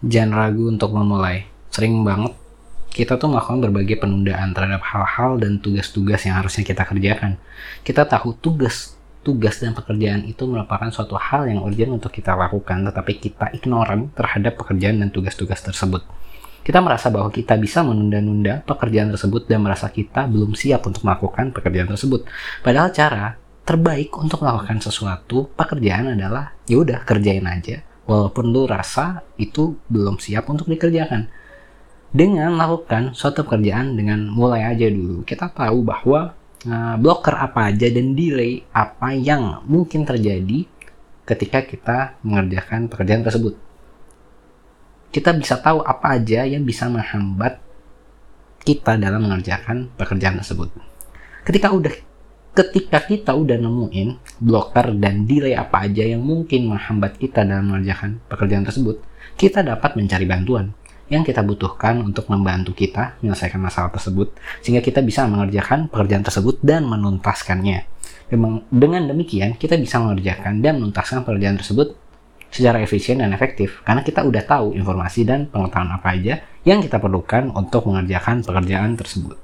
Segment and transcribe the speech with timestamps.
[0.00, 1.44] Jangan ragu untuk memulai.
[1.68, 2.32] Sering banget
[2.90, 7.38] kita tuh melakukan berbagai penundaan terhadap hal-hal dan tugas-tugas yang harusnya kita kerjakan.
[7.86, 12.88] Kita tahu tugas tugas dan pekerjaan itu merupakan suatu hal yang urgent untuk kita lakukan,
[12.88, 16.02] tetapi kita ignoran terhadap pekerjaan dan tugas-tugas tersebut.
[16.64, 21.52] Kita merasa bahwa kita bisa menunda-nunda pekerjaan tersebut dan merasa kita belum siap untuk melakukan
[21.52, 22.24] pekerjaan tersebut.
[22.64, 29.22] Padahal cara terbaik untuk melakukan sesuatu pekerjaan adalah ya udah kerjain aja walaupun lu rasa
[29.38, 31.30] itu belum siap untuk dikerjakan.
[32.10, 36.34] Dengan melakukan suatu pekerjaan dengan mulai aja dulu kita tahu bahwa
[36.66, 40.66] uh, blocker apa aja dan delay apa yang mungkin terjadi
[41.22, 43.54] ketika kita mengerjakan pekerjaan tersebut.
[45.14, 47.62] Kita bisa tahu apa aja yang bisa menghambat
[48.66, 50.74] kita dalam mengerjakan pekerjaan tersebut.
[51.46, 51.94] Ketika udah
[52.50, 58.18] ketika kita udah nemuin blocker dan delay apa aja yang mungkin menghambat kita dalam mengerjakan
[58.26, 58.98] pekerjaan tersebut,
[59.38, 60.74] kita dapat mencari bantuan
[61.10, 64.30] yang kita butuhkan untuk membantu kita menyelesaikan masalah tersebut
[64.62, 67.86] sehingga kita bisa mengerjakan pekerjaan tersebut dan menuntaskannya.
[68.30, 71.98] Memang dengan demikian kita bisa mengerjakan dan menuntaskan pekerjaan tersebut
[72.50, 76.98] secara efisien dan efektif karena kita udah tahu informasi dan pengetahuan apa aja yang kita
[76.98, 79.38] perlukan untuk mengerjakan pekerjaan tersebut.